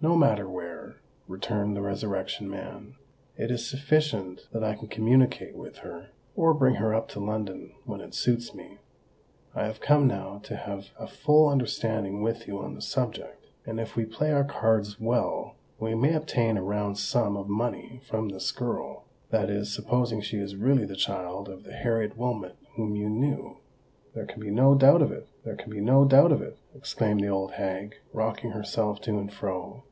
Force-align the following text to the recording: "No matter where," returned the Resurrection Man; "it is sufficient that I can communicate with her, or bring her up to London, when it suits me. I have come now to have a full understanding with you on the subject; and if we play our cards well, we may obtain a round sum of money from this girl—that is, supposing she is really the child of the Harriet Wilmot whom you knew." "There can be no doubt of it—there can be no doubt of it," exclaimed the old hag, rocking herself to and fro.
"No 0.00 0.14
matter 0.16 0.48
where," 0.48 0.94
returned 1.26 1.74
the 1.74 1.82
Resurrection 1.82 2.48
Man; 2.48 2.94
"it 3.36 3.50
is 3.50 3.68
sufficient 3.68 4.46
that 4.52 4.62
I 4.62 4.76
can 4.76 4.86
communicate 4.86 5.56
with 5.56 5.78
her, 5.78 6.10
or 6.36 6.54
bring 6.54 6.76
her 6.76 6.94
up 6.94 7.08
to 7.08 7.18
London, 7.18 7.72
when 7.84 8.00
it 8.00 8.14
suits 8.14 8.54
me. 8.54 8.78
I 9.56 9.64
have 9.64 9.80
come 9.80 10.06
now 10.06 10.38
to 10.44 10.54
have 10.54 10.90
a 11.00 11.08
full 11.08 11.48
understanding 11.48 12.22
with 12.22 12.46
you 12.46 12.60
on 12.62 12.76
the 12.76 12.80
subject; 12.80 13.46
and 13.66 13.80
if 13.80 13.96
we 13.96 14.04
play 14.04 14.30
our 14.30 14.44
cards 14.44 15.00
well, 15.00 15.56
we 15.80 15.96
may 15.96 16.14
obtain 16.14 16.56
a 16.56 16.62
round 16.62 16.96
sum 16.96 17.36
of 17.36 17.48
money 17.48 18.00
from 18.08 18.28
this 18.28 18.52
girl—that 18.52 19.50
is, 19.50 19.74
supposing 19.74 20.20
she 20.20 20.38
is 20.38 20.54
really 20.54 20.84
the 20.84 20.94
child 20.94 21.48
of 21.48 21.64
the 21.64 21.72
Harriet 21.72 22.16
Wilmot 22.16 22.54
whom 22.76 22.94
you 22.94 23.08
knew." 23.08 23.56
"There 24.14 24.26
can 24.26 24.40
be 24.40 24.52
no 24.52 24.76
doubt 24.76 25.02
of 25.02 25.10
it—there 25.10 25.56
can 25.56 25.70
be 25.72 25.80
no 25.80 26.04
doubt 26.04 26.30
of 26.30 26.40
it," 26.40 26.56
exclaimed 26.72 27.20
the 27.20 27.28
old 27.28 27.52
hag, 27.52 27.96
rocking 28.12 28.50
herself 28.52 29.00
to 29.00 29.18
and 29.18 29.32
fro. 29.32 29.82